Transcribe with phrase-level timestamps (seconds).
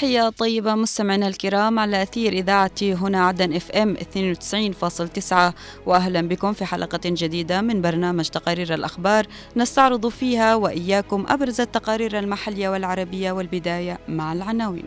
[0.00, 5.54] تحية طيبة مستمعينا الكرام على أثير إذاعة هنا عدن إف إم 92.9
[5.86, 9.26] وأهلا بكم في حلقة جديدة من برنامج تقارير الأخبار.
[9.56, 14.84] نستعرض فيها وإياكم أبرز التقارير المحلية والعربية والبداية مع العناوين.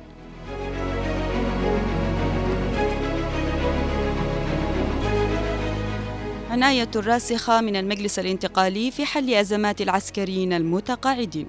[6.50, 11.48] عناية راسخة من المجلس الانتقالي في حل أزمات العسكريين المتقاعدين.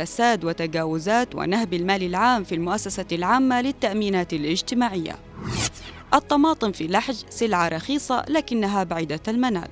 [0.00, 5.16] فساد وتجاوزات ونهب المال العام في المؤسسة العامة للتأمينات الاجتماعية.
[6.14, 9.68] الطماطم في لحج سلعة رخيصة لكنها بعيدة المنال.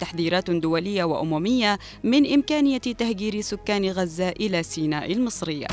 [0.00, 5.66] تحذيرات دولية وأممية من إمكانية تهجير سكان غزة إلى سيناء المصرية.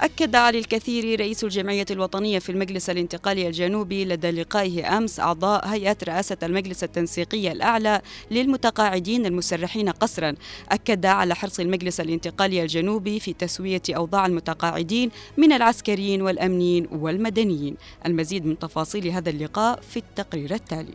[0.00, 5.96] أكد علي الكثير رئيس الجمعية الوطنية في المجلس الانتقالي الجنوبي لدى لقائه أمس أعضاء هيئة
[6.04, 10.34] رئاسة المجلس التنسيقي الأعلى للمتقاعدين المسرحين قسرا
[10.68, 17.76] أكد على حرص المجلس الانتقالي الجنوبي في تسوية أوضاع المتقاعدين من العسكريين والأمنيين والمدنيين.
[18.06, 20.94] المزيد من تفاصيل هذا اللقاء في التقرير التالي.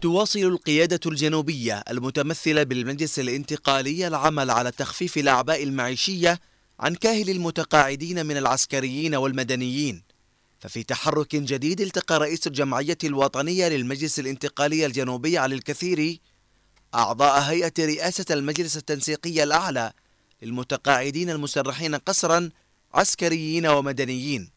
[0.00, 6.38] تواصل القيادة الجنوبية المتمثلة بالمجلس الانتقالي العمل على تخفيف الأعباء المعيشية
[6.80, 10.02] عن كاهل المتقاعدين من العسكريين والمدنيين.
[10.60, 16.18] ففي تحرك جديد التقى رئيس الجمعية الوطنية للمجلس الانتقالي الجنوبي على الكثير
[16.94, 19.92] أعضاء هيئة رئاسة المجلس التنسيقي الأعلى
[20.42, 22.50] للمتقاعدين المسرحين قسرا
[22.94, 24.50] عسكريين ومدنيين.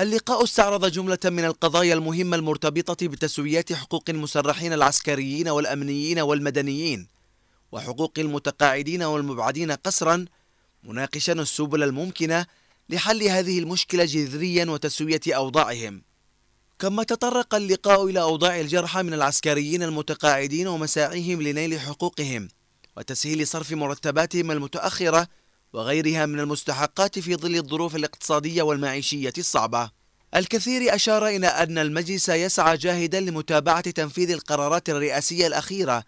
[0.00, 7.08] اللقاء استعرض جملة من القضايا المهمة المرتبطة بتسويات حقوق المسرحين العسكريين والأمنيين والمدنيين
[7.72, 10.24] وحقوق المتقاعدين والمبعدين قسرا
[10.84, 12.46] مناقشا السبل الممكنة
[12.88, 16.02] لحل هذه المشكلة جذريا وتسوية أوضاعهم.
[16.78, 22.48] كما تطرق اللقاء إلى أوضاع الجرحى من العسكريين المتقاعدين ومساعيهم لنيل حقوقهم
[22.96, 25.28] وتسهيل صرف مرتباتهم المتأخرة
[25.72, 29.90] وغيرها من المستحقات في ظل الظروف الاقتصادية والمعيشية الصعبة.
[30.36, 36.04] الكثير أشار إلى أن المجلس يسعى جاهدا لمتابعة تنفيذ القرارات الرئاسية الأخيرة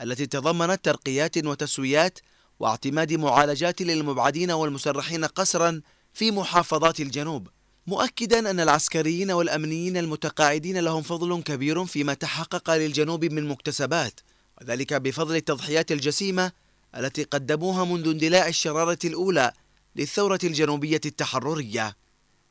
[0.00, 2.18] التي تضمنت ترقيات وتسويات
[2.60, 5.80] واعتماد معالجات للمبعدين والمسرحين قسرا
[6.14, 7.48] في محافظات الجنوب
[7.86, 14.20] مؤكدا أن العسكريين والأمنيين المتقاعدين لهم فضل كبير فيما تحقق للجنوب من مكتسبات
[14.60, 16.52] وذلك بفضل التضحيات الجسيمة
[16.96, 19.52] التي قدموها منذ اندلاع الشرارة الأولى
[19.96, 21.96] للثورة الجنوبية التحررية.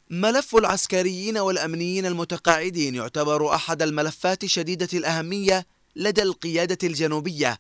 [0.09, 5.66] ملف العسكريين والأمنيين المتقاعدين يعتبر أحد الملفات شديدة الأهمية
[5.96, 7.59] لدى القيادة الجنوبية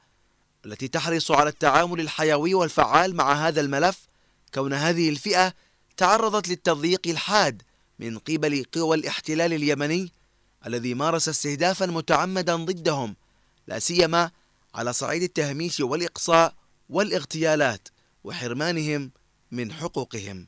[0.65, 4.07] التي تحرص على التعامل الحيوي والفعال مع هذا الملف
[4.53, 5.53] كون هذه الفئة
[5.97, 7.61] تعرضت للتضييق الحاد
[7.99, 10.11] من قبل قوى الاحتلال اليمني
[10.65, 13.15] الذي مارس استهدافا متعمدا ضدهم
[13.67, 14.31] لا سيما
[14.75, 16.53] على صعيد التهميش والإقصاء
[16.89, 17.87] والإغتيالات
[18.23, 19.11] وحرمانهم
[19.51, 20.47] من حقوقهم.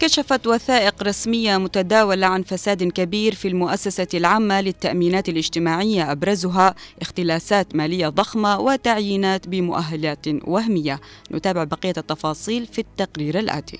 [0.00, 8.08] كشفت وثائق رسمية متداولة عن فساد كبير في المؤسسة العامة للتأمينات الاجتماعية أبرزها اختلاسات مالية
[8.08, 11.00] ضخمة وتعيينات بمؤهلات وهمية.
[11.32, 13.78] نتابع بقية التفاصيل في التقرير الآتي.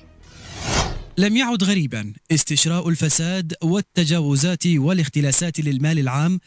[1.19, 6.41] لم يعد غريبا استشراء الفساد والتجاوزات والاختلاسات للمال العام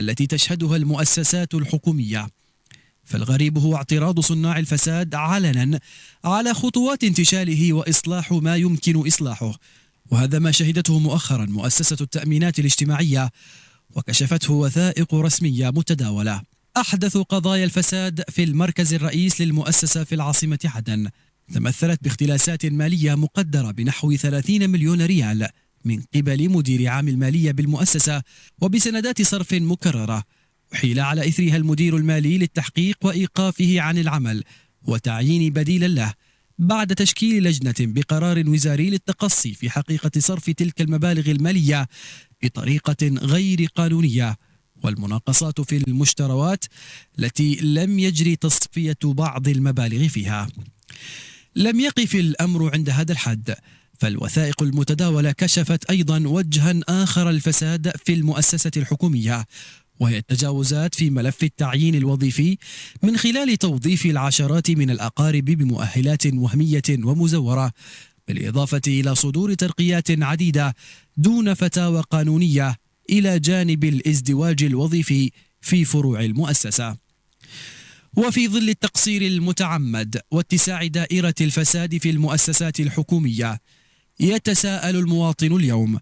[0.00, 2.26] التي تشهدها المؤسسات الحكومية.
[3.04, 5.80] فالغريب هو اعتراض صناع الفساد علنا
[6.24, 9.58] على خطوات انتشاله وإصلاح ما يمكن إصلاحه.
[10.10, 13.30] وهذا ما شهدته مؤخرا مؤسسة التأمينات الاجتماعية
[13.90, 16.42] وكشفته وثائق رسمية متداولة.
[16.76, 21.08] أحدث قضايا الفساد في المركز الرئيس للمؤسسة في العاصمة عدن
[21.54, 25.48] تمثلت باختلاسات مالية مقدرة بنحو 30 مليون ريال
[25.84, 28.22] من قبل مدير عام المالية بالمؤسسة
[28.60, 30.22] وبسندات صرف مكررة.
[30.72, 34.44] حيل على إثرها المدير المالي للتحقيق وإيقافه عن العمل
[34.82, 36.14] وتعيين بديلا له
[36.58, 41.88] بعد تشكيل لجنة بقرار وزاري للتقصي في حقيقة صرف تلك المبالغ المالية
[42.42, 44.36] بطريقة غير قانونية.
[44.84, 46.64] والمناقصات في المشتروات
[47.18, 50.48] التي لم يجري تصفية بعض المبالغ فيها.
[51.56, 53.54] لم يقف الأمر عند هذا الحد
[53.98, 59.44] فالوثائق المتداولة كشفت أيضا وجها آخر الفساد في المؤسسة الحكومية.
[60.00, 62.58] وهي التجاوزات في ملف التعيين الوظيفي
[63.02, 67.72] من خلال توظيف العشرات من الأقارب بمؤهلات وهمية ومزورة
[68.28, 70.74] بالإضافة إلى صدور ترقيات عديدة
[71.16, 72.76] دون فتاوى قانونية
[73.10, 75.30] إلى جانب الازدواج الوظيفي
[75.60, 76.96] في فروع المؤسسة.
[78.16, 83.60] وفي ظل التقصير المتعمد واتساع دائرة الفساد في المؤسسات الحكومية
[84.20, 85.98] يتساءل المواطن اليوم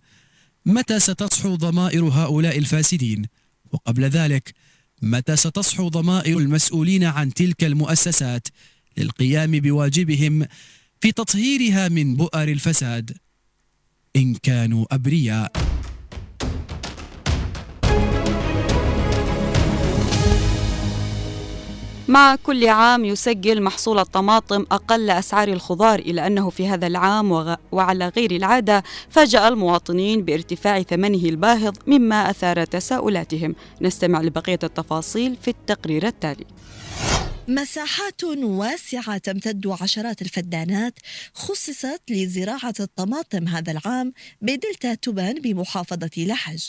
[0.66, 3.26] متى ستصحو ضمائر هؤلاء الفاسدين؟
[3.72, 4.54] وقبل ذلك
[5.02, 8.48] متى ستصحو ضمائر المسؤولين عن تلك المؤسسات
[8.96, 10.46] للقيام بواجبهم
[11.00, 13.16] في تطهيرها من بؤر الفساد
[14.16, 15.71] إن كانوا أبرياء.
[22.12, 27.54] مع كل عام يسجل محصول الطماطم أقل أسعار الخضار إلى أنه في هذا العام وغ...
[27.72, 33.54] وعلى غير العادة فاجأ المواطنين بارتفاع ثمنه الباهظ مما أثار تساؤلاتهم.
[33.80, 36.44] نستمع لبقية التفاصيل في التقرير التالي.
[37.48, 40.98] مساحات واسعة تمتد عشرات الفدانات
[41.34, 46.62] خصصت لزراعة الطماطم هذا العام بدلتا تبان بمحافظة لحج.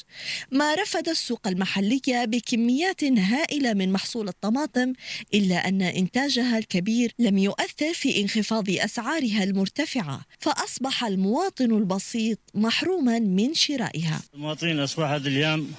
[0.51, 4.93] ما رفد السوق المحلية بكميات هائلة من محصول الطماطم
[5.33, 13.53] إلا أن إنتاجها الكبير لم يؤثر في انخفاض أسعارها المرتفعة فأصبح المواطن البسيط محروما من
[13.53, 14.21] شرائها.
[14.33, 15.71] المواطن أصبح هذا اليوم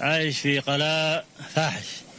[0.00, 2.09] عايش في قلاء فاحش.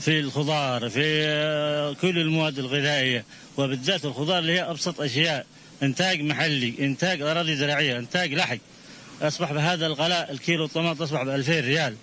[0.00, 3.24] في الخضار في آه، كل المواد الغذائية.
[3.56, 5.46] وبالذات الخضار اللي هي أبسط أشياء.
[5.82, 8.58] إنتاج محلي إنتاج أراضي زراعية إنتاج لحق
[9.22, 11.96] أصبح بهذا الغلاء الكيلو الطماطم أصبح ب 2000 ريال.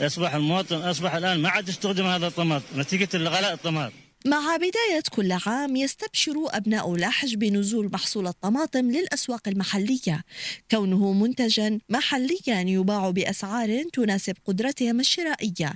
[0.00, 5.32] أصبح المواطن أصبح الآن ما عاد يستخدم هذا الطماطم نتيجة الغلاء الطماطم مع بداية كل
[5.46, 10.24] عام يستبشر أبناء لحج بنزول محصول الطماطم للأسواق المحلية.
[10.70, 15.72] كونه منتجا محليا يباع بأسعار تناسب قدرتهم الشرائية.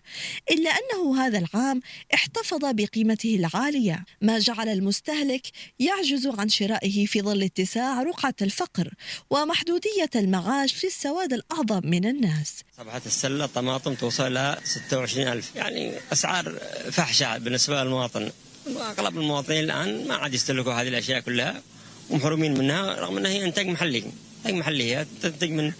[0.50, 1.80] إلا أنه هذا العام
[2.14, 4.04] احتفظ بقيمته العالية.
[4.20, 5.46] ما جعل المستهلك
[5.78, 8.94] يعجز عن شرائه في ظل اتساع رقعة الفقر
[9.30, 12.62] ومحدودية المعاش للسواد الأعظم من الناس.
[12.80, 15.56] صبحة السلة طماطم توصل إلى 26 ألف.
[15.56, 16.58] يعني أسعار
[16.90, 18.30] فحشة بالنسبة للمواطن.
[18.74, 21.62] واغلب المواطنين الآن ما عاد يستهلكوا هذه الأشياء كلها
[22.10, 24.04] ومحرومين منها رغم أنها هي انتاج محلي.
[24.38, 25.72] انتاج محلي تنتج من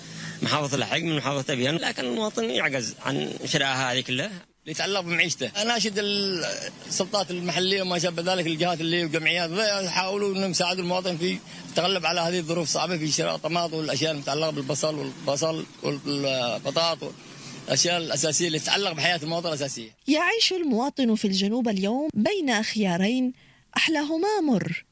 [0.43, 1.77] محافظة الحق من محافظة أبيان.
[1.77, 4.31] لكن المواطن يعجز عن شرائها هذه كلها.
[4.67, 5.47] يتعلق بمعيشته.
[5.63, 9.51] اناشد السلطات المحلية وما شابه ذلك الجهات اللي والجمعيات.
[9.85, 14.51] يحاولوا إنهم يساعدوا المواطن في التغلب على هذه الظروف الصعبة في شراء الطماطم والأشياء المتعلقة
[14.51, 17.13] بالبصل والبصل والبطاطا
[17.69, 19.91] الاشياء الأساسية اللي تتعلق بحياة المواطن الأساسية.
[20.09, 23.33] يعيش المواطن في الجنوب اليوم بين خيارين
[23.77, 24.85] أحلاهما مر.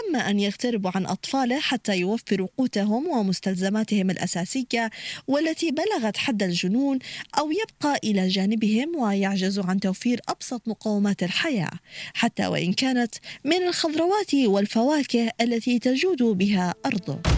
[0.00, 4.90] أما أن يغتربوا عن أطفاله حتى يوفروا قوتهم ومستلزماتهم الأساسية
[5.28, 6.98] والتي بلغت حد الجنون
[7.38, 11.70] أو يبقى إلى جانبهم ويعجز عن توفير أبسط مقومات الحياة
[12.14, 13.14] حتى وإن كانت
[13.44, 17.35] من الخضروات والفواكه التي تجود بها أرضه.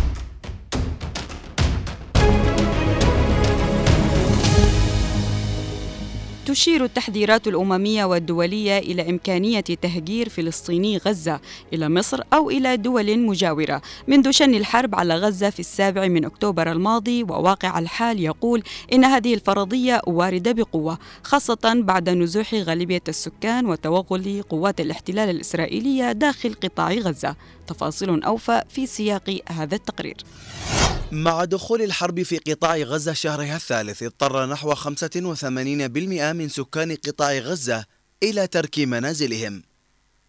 [6.48, 11.40] تشير التحذيرات الأممية والدولية إلى إمكانية تهجير فلسطيني غزة
[11.72, 13.82] إلى مصر أو إلى دول مجاورة.
[14.06, 18.62] منذ شن الحرب على غزة في السابع من أكتوبر الماضي وواقع الحال يقول
[18.92, 26.54] إن هذه الفرضية واردة بقوة خاصة بعد نزوح غالبية السكان وتوغل قوات الاحتلال الإسرائيلية داخل
[26.54, 27.36] قطاع غزة.
[27.66, 30.16] تفاصيل أوفى في سياق هذا التقرير.
[31.12, 34.78] مع دخول الحرب في قطاع غزة شهرها الثالث اضطر نحو 85%
[36.38, 37.84] من سكان قطاع غزة
[38.22, 39.62] إلى ترك منازلهم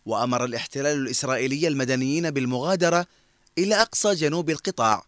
[0.05, 3.05] وأمر الاحتلال الإسرائيلي المدنيين بالمغادرة
[3.57, 5.05] إلى أقصى جنوب القطاع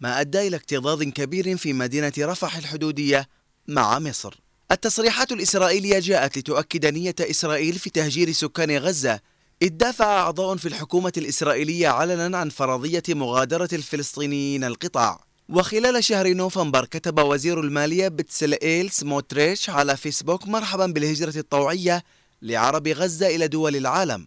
[0.00, 3.28] ما أدى إلى اكتظاظ كبير في مدينة رفح الحدودية
[3.68, 4.40] مع مصر.
[4.72, 9.20] التصريحات الإسرائيلية جاءت لتؤكد نية إسرائيل في تهجير سكان غزة
[9.62, 15.31] إذ دافع أعضاء في الحكومة الإسرائيلية علنا عن فرضية مغادرة الفلسطينيين القطاع.
[15.52, 22.04] وخلال شهر نوفمبر كتب وزير المالية بتسلئيل سموتريش على فيسبوك مرحبا بالهجرة الطوعية
[22.42, 24.26] لعرب غزة إلى دول العالم.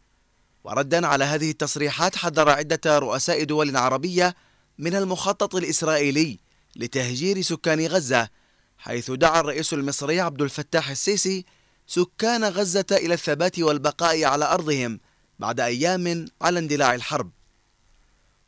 [0.63, 4.35] وردا على هذه التصريحات حذر عدة رؤساء دول عربية
[4.79, 6.39] من المخطط الإسرائيلي
[6.75, 8.29] لتهجير سكان غزة
[8.77, 11.45] حيث دعا الرئيس المصري عبد الفتاح السيسي
[11.87, 14.99] سكان غزة إلى الثبات والبقاء على أرضهم
[15.39, 17.31] بعد أيام على اندلاع الحرب.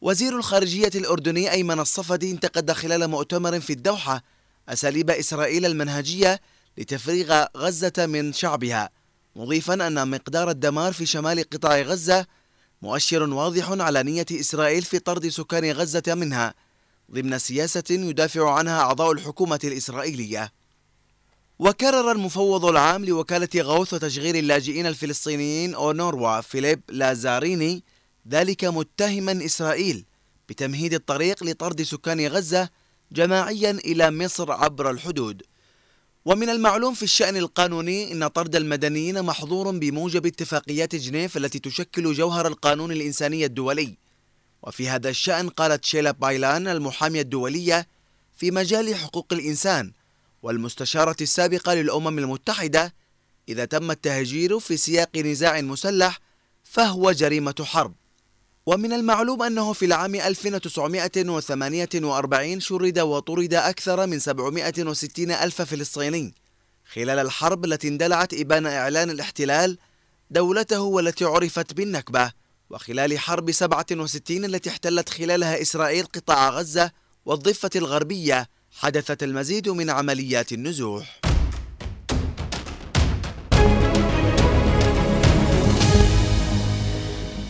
[0.02, 4.24] وزير الخارجية الأردني أيمن الصفدي انتقد خلال مؤتمر في الدوحة
[4.70, 6.42] أساليب إسرائيل المنهجية
[6.78, 8.90] لتفريغ غزة من شعبها
[9.36, 12.26] مضيفا أن مقدار الدمار في شمال قطاع غزة
[12.82, 16.54] مؤشر واضح على نية إسرائيل في طرد سكان غزة منها
[17.12, 20.52] ضمن سياسة يدافع عنها أعضاء الحكومة الإسرائيلية.
[21.60, 27.84] وكرر المفوض العام لوكالة غوث وتشغيل اللاجئين الفلسطينيين أونروا فيليب لازاريني
[28.30, 30.06] ذلك متهما إسرائيل
[30.50, 32.70] بتمهيد الطريق لطرد سكان غزة
[33.12, 35.44] جماعيا إلى مصر عبر الحدود.
[36.26, 42.48] ومن المعلوم في الشأن القانوني أن طرد المدنيين محظور بموجب اتفاقيات جنيف التي تشكل جوهر
[42.48, 43.98] القانون الإنساني الدولي.
[44.64, 47.88] وفي هذا الشأن قالت شيلا بايلان المحامية الدولية
[48.36, 49.92] في مجال حقوق الإنسان
[50.44, 52.94] والمستشارة السابقة للأمم المتحدة
[53.50, 56.20] إذا تم التهجير في سياق نزاع مسلح
[56.64, 57.94] فهو جريمة حرب.
[58.68, 66.34] ومن المعلوم أنه في العام 1948 شرد وطرد أكثر من 760 ألف فلسطيني.
[66.94, 69.78] خلال الحرب التي اندلعت إبان إعلان الاحتلال
[70.32, 72.32] دولته والتي عرفت بالنكبة
[72.70, 76.92] وخلال حرب 67 التي احتلت خلالها إسرائيل قطاع غزة
[77.26, 81.27] والضفة الغربية حدثت المزيد من عمليات النزوح.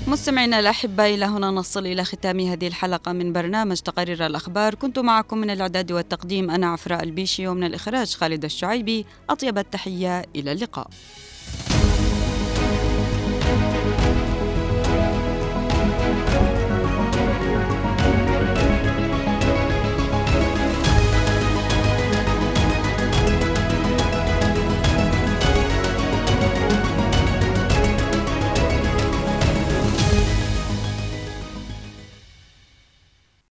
[0.08, 4.76] مستمعينا الأحبة إلى هنا نصل إلى ختام هذه الحلقة من برنامج تقارير الأخبار.
[4.76, 9.06] كنت معكم من الإعداد والتقديم أنا عفراء البيشي ومن الإخراج خالد الشعيبي.
[9.30, 10.88] أطيب التحية إلى اللقاء.